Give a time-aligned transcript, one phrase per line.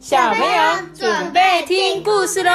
[0.00, 2.50] 小朋友准备听故事喽！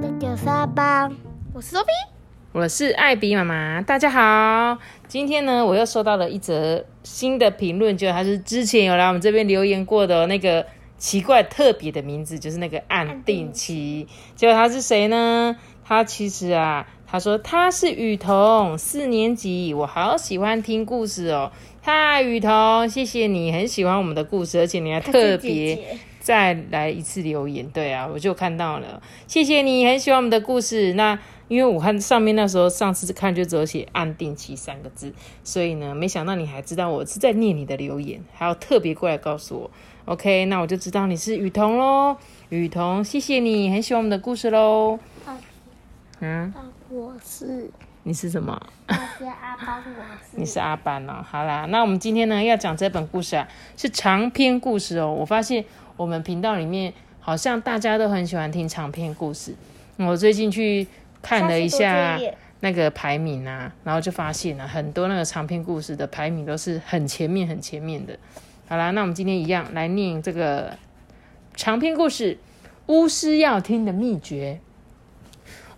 [0.00, 1.10] 大家沙巴，
[1.52, 2.08] 我是 Sophie，
[2.52, 4.78] 我是艾比妈妈，大家好。
[5.06, 10.64] 今天呢，我又收到了一则新的评论，就他是之前有来我们这边留言过的那个
[10.96, 14.08] 奇怪特别的名字，就是那个安定期。
[14.34, 15.56] 结果他是谁呢？
[15.84, 21.52] 他其实啊，他说他是雨桐，四年级，我好喜欢听故事哦。
[21.86, 27.64] 嗨，雨桐，谢谢你很喜欢我们的故事，而且你还特别再来一次留言。
[27.70, 30.94] 对啊，我就看到了，谢谢你很喜欢我们的故事。
[30.94, 39.70] 那因为我看上面那时候上次看就只有写“安定期”三个字，所以呢，没想到你还知道我是在念你的留言，还要特别过来告诉我。
[40.06, 42.16] OK，那我就知道你是雨桐喽。
[42.48, 44.98] 雨桐，谢谢你很喜欢我们的故事喽。
[46.18, 46.52] 嗯，
[46.90, 47.70] 我是。
[48.06, 48.56] 你是什么？
[48.86, 50.36] 我是阿班，我是。
[50.36, 51.14] 你是阿班哦。
[51.28, 55.12] 好啦，那我们今天呢要讲这本故事啊，是长篇故事哦。
[55.12, 55.64] 我发现
[55.96, 59.56] 我们频道里面好像大家都很喜欢听长篇故事。
[59.96, 60.86] 我最近去
[61.20, 62.16] 看了一下
[62.60, 68.16] 那个排名啊，然后就发现了很多那个长篇故事的排名都是很前面、很前面的。
[68.68, 70.78] 好啦，那我们今天一样来念这个
[71.56, 72.34] 长篇故事
[72.86, 74.60] 《巫师要听的秘诀》。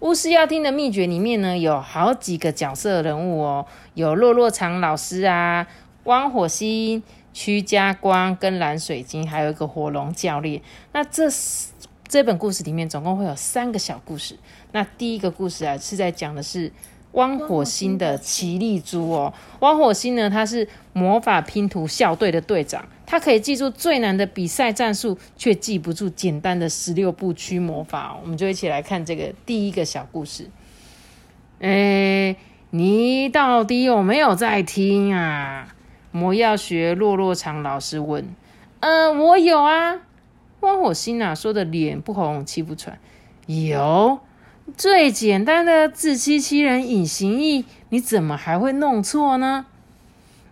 [0.01, 5.67] 巫师要听的秘诀里面呢，有好几个角色人物哦，有洛洛长老师啊，
[6.05, 10.63] 汪火星、屈家光跟蓝水晶，还有一个火龙教练。
[10.93, 11.25] 那这
[12.07, 14.39] 这本故事里面总共会有三个小故事。
[14.73, 16.73] 那第一个故事啊，是在讲的是。
[17.13, 28.15] 汪火星的奇力珠哦，汪火星呢，他是魔法拼图校队的队长，他可以记住最难的比赛战术，却记不住简单的十六步驱魔法。
[28.23, 30.51] 我们就一起来看这个第一个小故事。
[31.61, 32.37] 哎，
[32.69, 35.75] 你到底有没有在听啊？
[36.13, 38.29] 魔药学洛洛长老师问。
[38.81, 40.03] 嗯，我有啊。
[40.61, 42.99] 汪火星啊，说的脸不红气不喘。
[43.47, 44.19] 有。
[44.77, 49.65] 最简单的自欺欺人隐形意，你怎么还会弄错呢？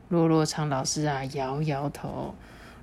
[0.09, 2.35] 洛洛长老师啊，摇摇头。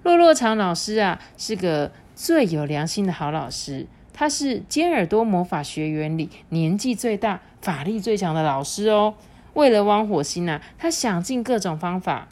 [0.04, 9.14] 洛洛长老师啊，是个最有良心的好老师，他是尖耳朵魔法学院里年纪最大、法力最强的老师哦。
[9.54, 12.28] 为了汪火星啊，他想尽各种方法。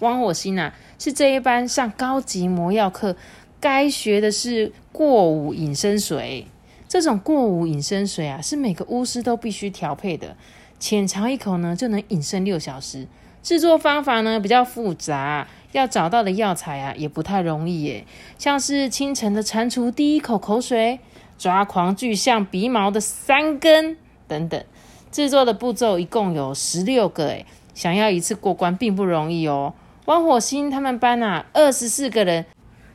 [0.00, 3.14] 汪火星啊，是这一班上高级魔药课
[3.60, 6.46] 该学的是过午隐身水。
[6.88, 10.36] 这种过午隐身水啊，是每个巫师都必须调配的。
[10.80, 13.06] 浅尝一口呢，就能隐身六小时。
[13.42, 18.04] 制作方法呢比较复杂，要找到的药材啊也不太容易耶。
[18.38, 21.00] 像是清晨的蟾蜍第一口口水，
[21.38, 23.96] 抓狂巨象鼻毛的三根
[24.28, 24.62] 等等。
[25.10, 29.74] 制作的步骤一共有十六个诶，想要一次过关并不容易哦。
[30.04, 32.46] 汪火星他们班啊，二十四个人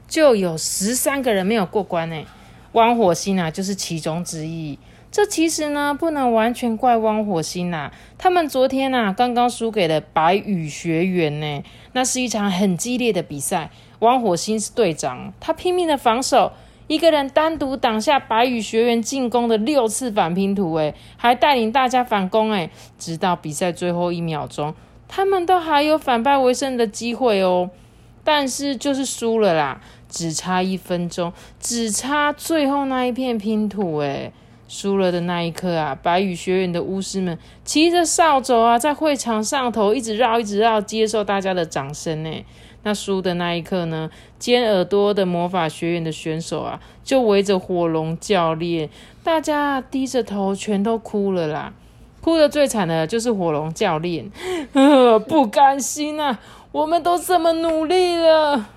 [0.07, 2.25] 就有十三个人没有过关诶。
[2.73, 4.77] 汪火星啊，就是其中之一。
[5.15, 7.89] 这其实呢，不能完全怪汪火星呐。
[8.17, 11.63] 他们昨天呐，刚刚输给了白羽学员呢。
[11.93, 13.71] 那是一场很激烈的比赛。
[13.99, 16.51] 汪火星是队长，他拼命的防守，
[16.87, 24.73] 一个人单独挡下白羽学员进攻的六次反拼图，诶，还带领大家反攻，诶，直到比赛最后一秒钟，
[25.07, 27.69] 他们都还有反败为胜的机会哦。
[28.25, 29.79] 但是就是输了啦。
[30.09, 34.31] 只差一分钟，只差最后那一片拼图，诶
[34.67, 42.45] 输了的那一刻啊，白羽学院的巫师们骑着扫帚啊，在会场上头一直绕，一直绕，接受大家的掌声呢。
[42.83, 48.89] 那输的那一刻呢，尖耳朵的魔法学院的选手啊，就围着火龙教练，
[49.23, 51.73] 大家低着头，全都哭了啦。
[52.21, 54.31] 哭的最惨的就是火龙教练，
[55.27, 56.39] 不甘心啊，
[56.71, 58.67] 我们都这么努力了。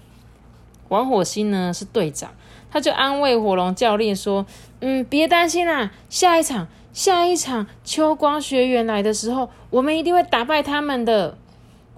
[0.88, 2.30] 王火星呢是队长，
[2.70, 4.46] 他就安慰火龙教练说
[4.80, 11.36] ：“嗯，别担心啦，下一场，下一场秋光学员来的时候，我们一定会打败他们的。”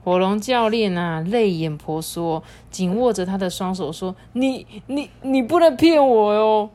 [0.03, 6.71] 火龙教练啊，泪眼婆娑，紧握着他的双手说：“你、你、你不能骗我哟！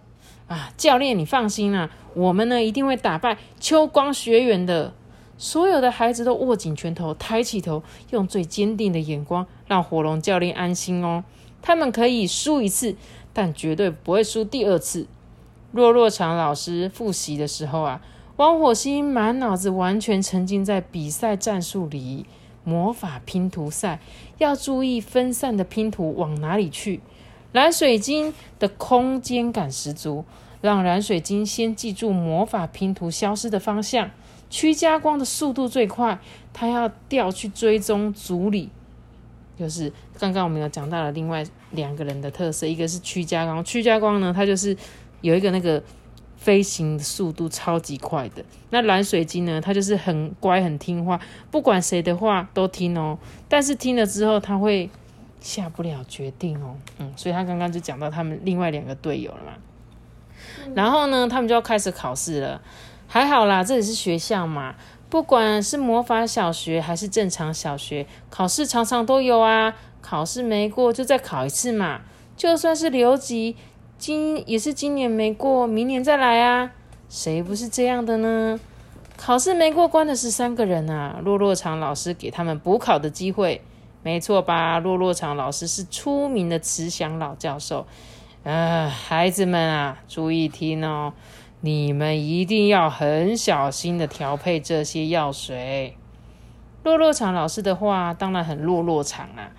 [0.47, 4.93] 啊，教练，你放心啦，我们呢一定会打败秋光学员的。”
[5.37, 11.25] 所有的孩子都握紧拳头，抬起头，用最坚定的眼光让火龙教练安心哦。
[11.61, 12.95] 他们可以输一次，
[13.35, 15.05] 但绝对不会输第二次。
[15.73, 18.01] 若若长老师复习的时候啊，
[18.37, 22.25] 汪火星满脑子完全沉浸在比赛战术里。
[22.63, 23.99] 魔法拼图赛
[24.39, 26.99] 要注意分散的拼图往哪里去。
[27.51, 30.25] 蓝水晶的空间感十足，
[30.61, 34.09] 让蓝水晶先记住魔法拼图消失的方向。
[34.49, 36.19] 屈加光的速度最快，
[36.53, 38.69] 他要调去追踪组里。
[39.57, 44.75] 就是刚刚我们有讲到了另外两个人的特色，一个是屈家光，屈家光呢，他就是
[45.21, 45.81] 有一个那个
[46.37, 48.43] 飞行速度超级快的。
[48.69, 51.19] 那蓝水晶呢，他就是很乖很听话，
[51.49, 53.17] 不管谁的话都听哦。
[53.47, 54.89] 但是听了之后，他会
[55.39, 56.75] 下不了决定哦。
[56.99, 59.53] 嗯，所以他刚刚就讲到他们另外两个队友了嘛。
[60.75, 62.61] 然后呢，他们就要开始考试了。
[63.07, 64.75] 还好啦，这里是学校嘛。
[65.15, 69.73] 不管是魔法小学还是正常小学，考试常常都有啊。
[70.01, 72.01] 考试没过就再考一次嘛。
[72.35, 73.55] 就算是留级，
[73.97, 76.69] 今也是今年没过，明年再来啊。
[77.07, 78.59] 谁不是这样的呢？
[79.15, 81.21] 考试没过关的是三个人啊。
[81.23, 83.61] 洛洛长老师给他们补考的机会，
[84.03, 84.79] 没错吧？
[84.79, 87.87] 洛洛长老师是出名的慈祥老教授。
[88.43, 91.13] 啊，孩子们啊，注意听哦。
[91.65, 95.97] 你们一定要很小心的调配这些药水。
[96.83, 99.49] 落落场老师的话当然很落落场啊，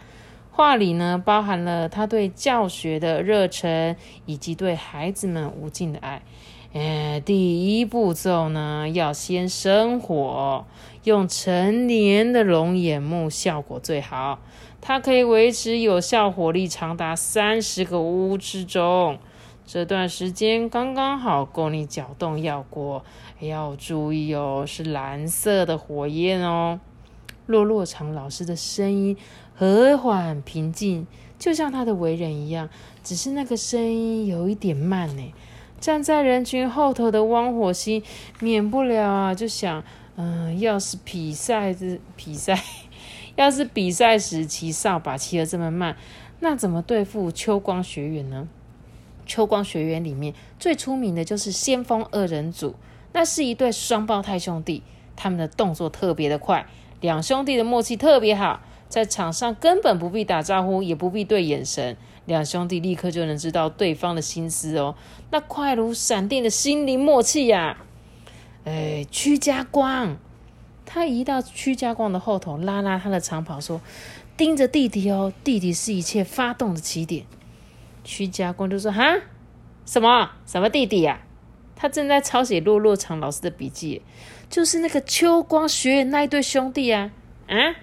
[0.53, 6.23] 话里呢包含了他对教学的热忱以及对孩子们无尽的爱。
[6.75, 10.65] 哎，第一步骤呢要先生火，
[11.03, 14.39] 用成年的龙眼木效果最好，
[14.81, 19.19] 它可以维持有效火力长达三十个屋之中。
[19.67, 23.05] 这段时间刚刚好够你搅动药锅，
[23.41, 26.79] 要注意哦，是蓝色的火焰哦。
[27.47, 29.17] 洛洛长老师的声音
[29.57, 32.71] 和缓平静，就像他的为人一样，
[33.03, 35.35] 只是那个声音有一点慢呢。
[35.81, 38.03] 站在人群后头的汪火星
[38.41, 39.83] 免不了啊，就想，
[40.15, 42.57] 嗯，要是比赛的比赛，
[43.35, 45.97] 要是比赛时骑扫把骑得这么慢，
[46.39, 48.49] 那怎么对付秋光学员呢？
[49.27, 52.75] 秋光学院里面最出名的就是先锋二人组，
[53.13, 54.83] 那是一对双胞胎兄弟，
[55.17, 56.67] 他们的动作特别的快，
[57.01, 64.95] 两兄弟的默契特别好，在场上根本不必打招呼，也不必对眼神，两兄弟立刻就能知道对方的心思哦，
[65.31, 67.79] 那快如闪电的心灵默契呀！
[68.65, 70.17] 哎，屈家光，
[70.85, 73.81] 他移到屈家光的后头，拉拉他的长袍，说
[74.37, 77.25] ：“盯着弟弟哦，弟弟是一切发动的起点。”
[78.07, 79.03] 屈家光就说：“哈，
[79.85, 81.21] 什么什么弟弟呀？
[81.75, 84.01] 他正在抄写洛洛长老师的笔记，
[84.49, 87.11] 就是那个秋光学院那一对兄弟啊，
[87.49, 87.75] 啊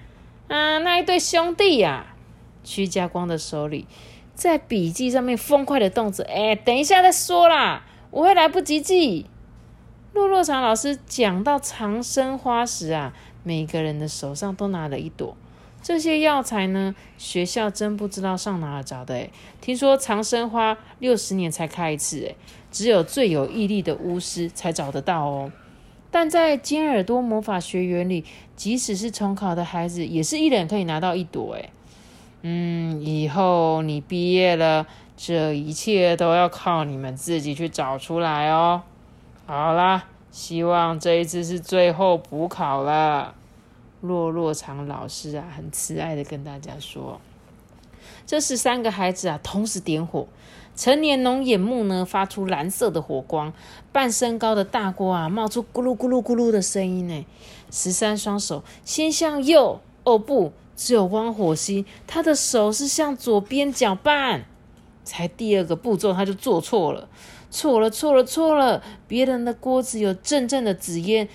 [0.48, 2.16] 啊，那一对兄弟呀。”
[2.64, 3.86] 屈家光的手里
[4.34, 9.26] 在笔记上面疯快的动着，哎，等一下再说啦，我会来不及记。
[10.14, 15.36] 洛洛长老师讲到长生花时啊，每个人的手上都拿了一朵。
[15.84, 22.36] 这些药材呢，学校真不知道上哪找的诶听说长生花六十年才开一次诶
[22.72, 25.52] 只有最有毅力的巫师才找得到哦。
[26.10, 28.24] 但在尖耳朵魔法学院里，
[28.56, 31.70] 即使是重考的孩子，也是一人可以拿到一朵诶
[32.44, 34.88] 嗯，以后你毕业了，
[35.18, 38.84] 这一切都要靠你们自己去找出来哦。
[39.46, 43.36] 好啦，希望这一次是最后补考了。
[44.04, 47.22] 洛洛长老师啊，很慈爱的跟大家说
[48.28, 50.28] ：“这十三个孩子啊，同时点火，
[50.76, 53.54] 成年龙眼木呢发出蓝色的火光，
[53.94, 57.26] 半身高的大锅啊冒出咕噜咕噜咕噜的声音呢。
[57.72, 64.44] 十三双手先向右，哦不，只有汪火星，他的手是向左边搅拌。
[65.06, 67.08] 才第二个步骤他就做错了，
[67.50, 71.30] 错了错了错了，别人的锅子有阵阵的紫烟。”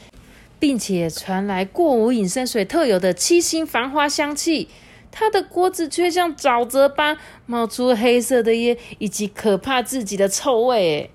[0.59, 4.69] 并且传来过无隐身水特有的七星繁花香气，
[5.11, 11.11] 他的锅子却像沼泽般冒出黑色的烟以及可怕至极的臭味。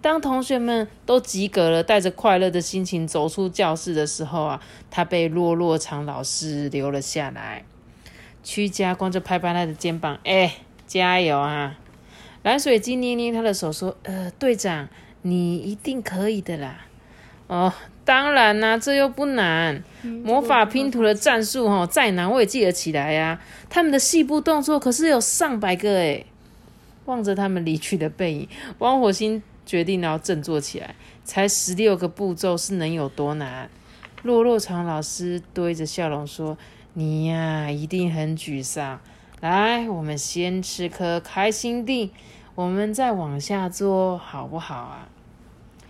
[0.00, 7.64] 当同学们都及格了，带着快乐的心情走出教室的时候啊，他被落落长老师留了下来。
[8.42, 10.56] 屈家光着拍拍他的肩膀：“哎，
[10.88, 11.78] 加油啊！”
[12.42, 14.88] 蓝水晶捏捏他的手说：“呃，队长，
[15.22, 16.86] 你一定可以的啦。”
[17.54, 17.72] 哦。
[18.04, 19.84] 当然啦，这又不难。
[20.24, 23.40] 魔法拼图的战术，哈，再难我也记得起来呀。
[23.70, 26.26] 他们的细部动作可是有上百个诶。
[27.04, 30.96] 望着他们离去的背影，汪火星决定要振作起来。
[31.24, 33.70] 才十六个步骤，是能有多难？
[34.22, 36.58] 洛洛长老师堆着笑容说
[36.94, 39.00] ：“你呀，一定很沮丧。
[39.40, 42.10] 来，我们先吃颗开心地，
[42.56, 45.08] 我们再往下做，好不好啊？”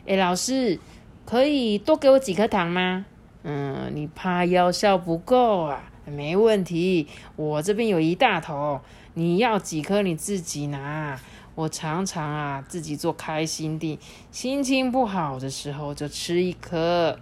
[0.06, 0.78] 哎，老师。
[1.24, 3.06] 可以多给我几颗糖吗？
[3.44, 5.90] 嗯，你怕药效不够啊？
[6.04, 8.80] 没问题，我这边有一大桶。
[9.14, 11.20] 你要几颗你自己拿。
[11.54, 13.98] 我常常啊自己做开心地，
[14.30, 17.18] 心情不好的时候就吃一颗。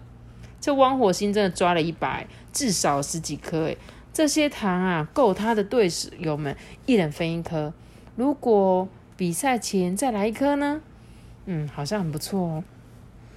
[0.60, 3.76] 这汪火星真的抓了一百，至少十几颗诶。
[4.12, 5.88] 这些糖啊，够他的队
[6.18, 7.72] 友们一人分一颗。
[8.14, 10.80] 如果比赛前再来一颗呢？
[11.46, 12.64] 嗯，好像很不错哦。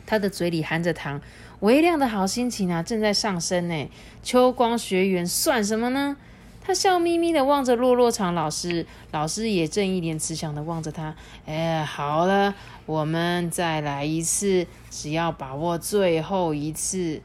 [0.06, 1.22] 他的嘴里含着糖，
[1.60, 3.90] 微亮的好心情啊，正在上升呢。
[4.22, 6.18] 秋光学员算什么呢？
[6.66, 11.14] 他笑眯眯的望着洛洛场老师，老师也正一脸慈祥的望着他。
[11.46, 12.56] 哎，好了，
[12.86, 17.22] 我们再来一次，只要把握最后一次。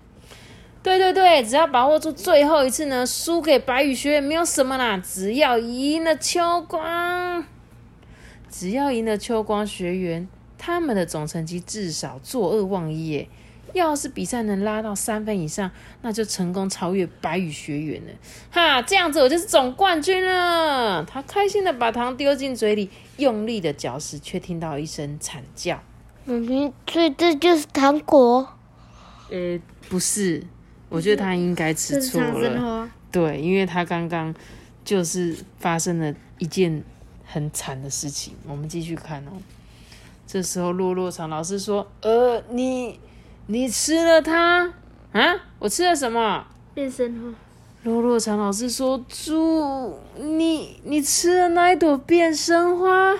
[0.82, 4.96] 对对对，只要把握住最后一次呢，输给白羽学院没有什么啦。
[4.96, 7.44] 只要赢了秋光，
[8.50, 10.26] 只要赢了秋光学员，
[10.58, 13.28] 他们的总成绩至少坐二望一耶。
[13.74, 18.12] 要是比赛能拉到三分以上，那就成功超越白羽学员了。
[18.50, 21.04] 哈，这样子我就是总冠军了。
[21.04, 22.88] 他开心的把糖丢进嘴里，
[23.18, 25.78] 用力的嚼食，却听到一声惨叫。
[26.24, 28.48] 嗯，所以这就是糖果？
[29.30, 29.60] 呃，
[29.90, 30.42] 不是，
[30.88, 32.88] 我觉得他应该吃错了。
[33.12, 34.34] 对，因为他刚刚
[34.82, 36.82] 就是发生了一件
[37.26, 38.34] 很惨的事情。
[38.46, 39.32] 我们继续看哦。
[40.28, 43.00] 这时候，洛洛场老师说：“呃，你。”
[43.50, 44.70] 你吃了它
[45.12, 45.34] 啊？
[45.58, 46.44] 我吃了什么？
[46.74, 47.34] 变身花。
[47.82, 53.16] 洛洛长老师说：“猪，你你吃了那一朵变身花？”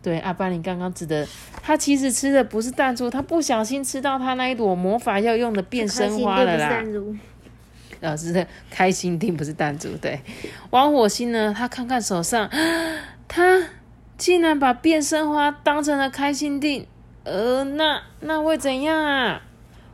[0.00, 1.26] 对，阿巴林刚刚指的，
[1.60, 6.80] 他其实吃的不是弹珠，他不小心吃到他那一朵魔法要用的变身花了啦。
[7.98, 9.88] 老师的开心定不是弹珠。
[9.96, 10.20] 对，
[10.70, 11.52] 王火星呢？
[11.52, 12.48] 他看看手上，
[13.26, 13.60] 他
[14.20, 16.86] 竟然把变身花当成了开心定。
[17.24, 19.40] 呃，那那会怎样啊？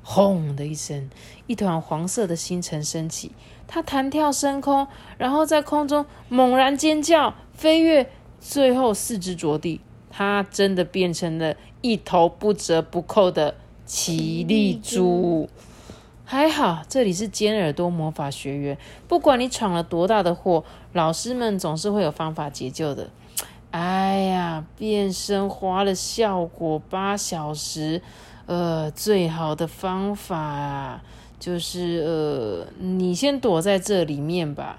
[0.02, 1.08] 轰的一声，
[1.46, 3.30] 一团黄色的星辰升起，
[3.68, 9.80] 它弹跳升空，然后在空中猛然尖叫，飞跃，最后四肢着地。
[10.10, 13.54] 它真的变成了一头不折不扣的
[13.84, 15.48] 奇力猪。
[16.24, 23.10] 还好这里是尖耳朵魔法学院，不管你闯了多大的祸，老师们总是会有方法解救的。
[23.78, 28.00] 哎呀，变身花了效果八小时，
[28.46, 31.02] 呃，最好的方法
[31.38, 34.78] 就是呃，你先躲在这里面吧。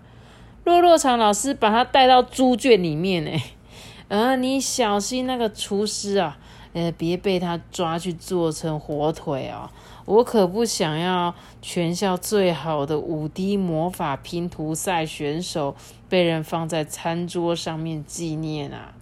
[0.64, 3.32] 洛洛场老师把他带到猪圈里面呢，
[4.10, 6.40] 呃，你小心那个厨师啊，
[6.74, 9.72] 呃，别被他抓去做成火腿啊。
[10.06, 15.76] 我可不想要全校最好的五 D 魔法拼图赛选手
[16.10, 18.94] 被人放在餐桌上面纪念啊！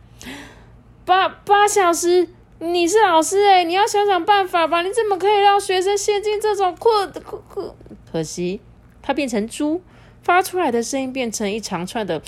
[1.06, 2.28] 八八小时，
[2.60, 4.82] 你是老师哎，你要想想办法吧！
[4.82, 7.72] 你怎么可以让学生陷进这种困困困？
[8.12, 8.60] 可惜
[9.02, 9.82] 他变成猪，
[10.24, 12.20] 发出来的声音变成一长串的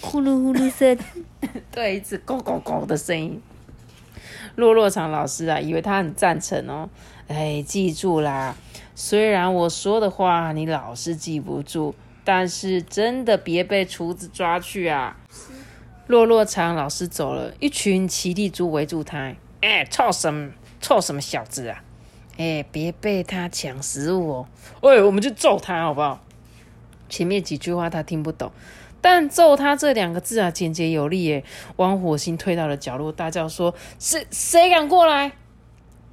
[0.00, 0.98] 呼噜呼噜声，
[1.70, 3.40] 对，一直咕咕咕的声音。
[4.56, 6.90] 洛洛长老师啊，以为他很赞成哦。
[7.28, 8.56] 哎，记住啦！
[8.94, 15.16] 虽然我说的话你老是记不住，但是真的别被厨子抓去啊！
[16.06, 19.34] 洛洛长老师走了，一群奇力猪围住他。
[19.60, 20.50] 哎，臭什么
[20.80, 21.82] 臭什么小子啊！
[22.36, 24.46] 哎，别被他抢食物哦！
[24.82, 26.24] 哎，我们就揍他好不好？
[27.08, 28.50] 前面几句话他听不懂，
[29.00, 31.44] 但揍他这两个字啊，简洁有力耶！
[31.76, 35.32] 王火星退到了角落，大叫说：“谁谁敢过来？”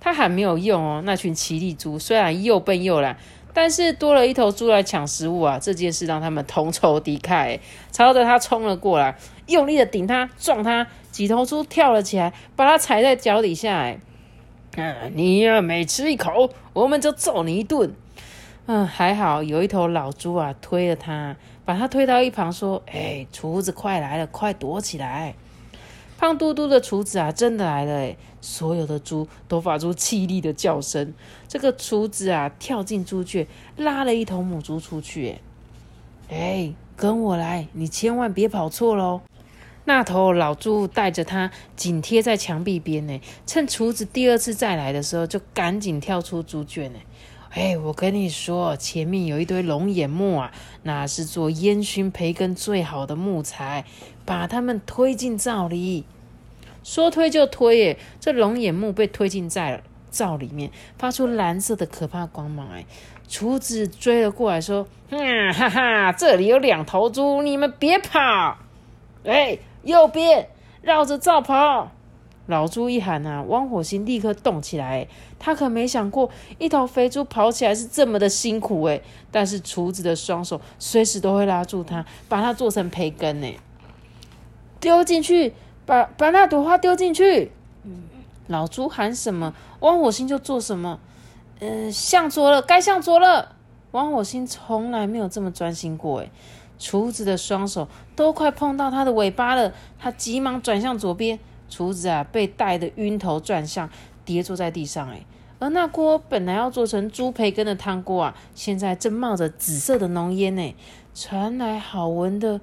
[0.02, 3.18] 他喊没有用哦，那群奇力猪虽然又笨又懒，
[3.62, 7.60] 但是多了一头猪来抢食物啊，这件事让他们同仇敌忾，
[7.92, 13.76] 朝着他冲了过来，用力的顶他撞他，几头猪跳了起来，把他踩在脚底下。
[13.76, 14.00] 哎，
[14.78, 17.94] 嗯，你呀每吃一口，我们就揍你一顿。
[18.68, 21.36] 嗯，还好有一头老猪啊推了他，
[21.66, 25.36] 把他推到一旁，说：“哎，厨子快来了，快躲起来。”
[26.20, 27.94] 胖嘟嘟的厨子啊，真的来了！
[27.94, 31.14] 哎，所有的猪都发出凄厉的叫声。
[31.48, 33.48] 这个厨子啊，跳进猪圈，
[33.78, 35.30] 拉了一头母猪出去。
[35.30, 39.22] 哎，哎，跟我来，你千万别跑错喽！
[39.86, 47.00] 那头老猪带着它紧贴在墙壁边呢，趁厨子第二次再来的时候，就赶紧跳出猪圈呢。
[47.52, 50.52] 哎，我跟你说，前面有一堆龙眼木啊，
[50.84, 53.86] 那是做烟熏培根最好的木材，
[54.24, 56.06] 把它们推进灶里。
[56.84, 57.98] 说推就推，耶！
[58.20, 62.70] 这龙眼木被推进在灶里面，发出蓝色的可怕光芒。
[62.70, 62.86] 哎，
[63.28, 68.58] 厨子追了过来，说：“嗯，哈哈，这里有两头猪，你们别跑！
[69.26, 70.50] 哎，右边
[70.82, 71.92] 绕着灶跑。”
[72.50, 75.08] 老朱一喊啊，汪火星立刻动起来。
[75.38, 79.02] 他可没想过，一头肥猪跑起来是这么的辛苦诶
[79.32, 83.48] 但是厨子的双手随时都会拉住他，把它做成培根呢。
[84.80, 85.54] 丢进去，
[85.86, 87.52] 把把那朵花丢进去。
[88.48, 91.00] 老朱喊什么，汪火星就做什么。
[91.60, 93.56] 嗯，向左了，该向左了。
[93.92, 96.22] 汪火星从来没有这么专心过。
[96.22, 96.32] 哎，
[96.80, 101.38] 厨子的双手都快碰到他的尾巴了，他急忙转向左边，
[101.70, 103.90] 厨子啊被带的晕头转向，
[104.26, 105.10] 跌坐在地上。
[105.10, 105.26] 哎，
[105.60, 110.76] 而那锅本来要做成猪培根的汤锅啊，现在正冒着紫色的浓烟呢，
[111.14, 112.62] 传来好闻的，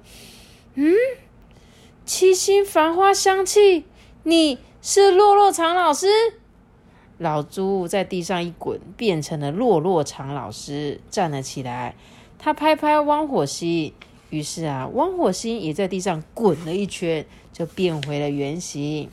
[0.75, 0.93] 嗯，
[2.05, 3.85] 七星繁花香气。
[4.23, 6.07] 你是洛洛长老师。
[7.17, 11.95] 老猪在地上一滚，变成了洛洛长老师，站了起来。
[12.37, 13.93] 他拍拍汪火星，
[14.29, 19.09] 于是啊，汪火星也在地上滚了一圈，就变回了原形。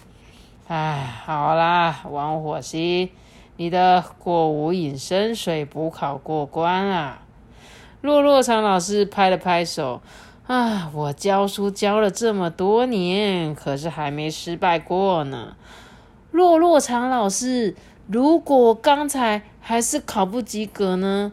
[0.66, 3.09] 哎，好啦，汪火星，
[3.56, 7.21] 你的过无影深水补考过关了。
[8.00, 10.02] 洛洛长老师拍了拍手，
[10.47, 15.56] 啊，我教书教了这么多年，可是还没失败过呢。
[16.30, 17.75] 洛洛长老师。
[18.06, 21.33] 如果刚才还是考不及格呢？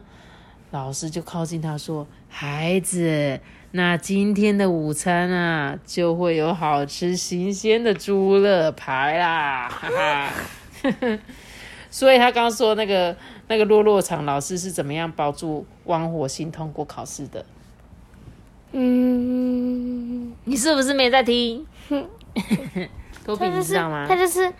[0.70, 3.38] 老师就靠近他说：“孩子，
[3.72, 10.30] 那今天的午餐啊，就会有好吃新鲜的猪肋排啦！”哈哈，
[11.90, 13.16] 所以他刚刚说那个
[13.48, 17.44] 那个落落场老师是怎么样保住汪火星通过考试的？
[18.72, 21.66] 嗯，你是不是没在听？
[23.24, 24.06] 托 比，你知道吗？
[24.06, 24.52] 他就是。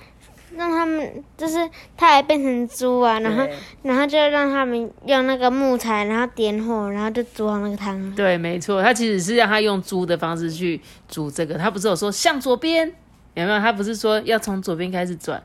[0.56, 1.56] 让他们就是
[1.96, 3.46] 他还变成猪啊，然后
[3.82, 8.14] 然后就让他们用那个木材，然后点火，然后就煮好那个汤。
[8.14, 11.54] 对，没错，他其实是让他用猪的方式去煮这个。
[11.54, 12.86] 他不是有说向左边
[13.34, 13.58] 有没有？
[13.60, 15.42] 他不是说要从左边开始转，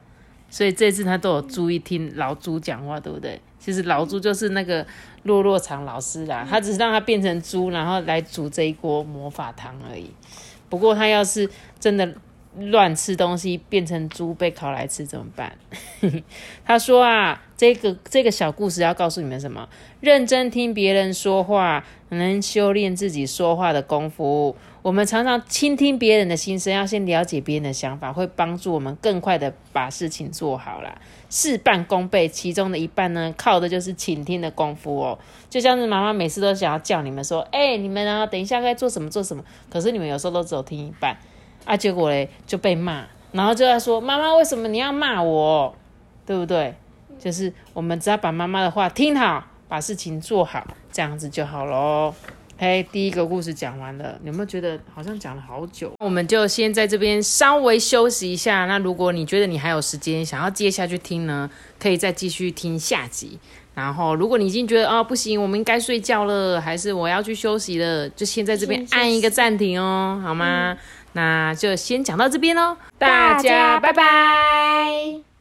[0.50, 3.42] 所以这次他都有注意听老猪讲话，对不对？
[3.60, 4.86] 其实老猪就是那个
[5.24, 10.12] 落落场老师啦，他只是让他变成猪，然后来煮这一锅魔法汤而已。
[10.70, 11.50] 不过他要是
[11.80, 12.14] 真的。
[12.60, 15.58] 乱吃东西变成猪被烤来吃怎么办？
[16.66, 19.68] 他说啊，这个这个小故事要告诉你们什么？
[20.02, 24.56] 认真听别人说话，能修炼自己说话的功夫。
[24.82, 31.02] 我们常常倾听别人的心声，要先了解别人的想法，会帮助我们更快的把事情做好啦。
[31.30, 35.20] 事半功倍，其中的一半呢，靠的就是倾听的功夫哦。
[35.50, 41.18] 就像是妈妈每次都想要叫你们说，哎，你们啊，等一下该做什么做什么，可是你们有时候都只有听一半。
[41.68, 45.76] 啊，结果嘞就被骂，然后就在说妈妈为什么你要骂我，
[46.26, 46.74] 对不对？
[47.20, 52.14] 就是我们只要把妈妈的话听好，把事情做好，这样子就好喽。
[52.60, 55.92] 嘿，第一个故事讲完了，有没有觉得好像讲了好久？
[56.00, 58.66] 我们就先在这边稍微休息一下。
[58.66, 63.38] 那如果你觉得你还有时间想要接下去听呢，可以再继续听下集。
[63.76, 70.76] 然后如果你已经觉得啊不行，我们应该睡觉了，还是我要去休息了，就先在这边按一个暂停哦，好吗？
[71.18, 75.37] 那就先讲到这边喽，大家拜拜。